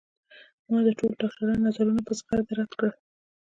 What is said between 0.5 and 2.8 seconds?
ما د ټولو ډاکترانو نظرونه په زغرده رد